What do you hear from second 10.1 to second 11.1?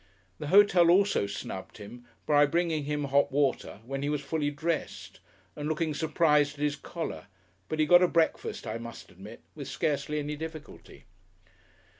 any difficulty.